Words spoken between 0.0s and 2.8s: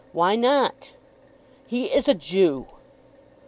"Why not?" "He is a Jew!"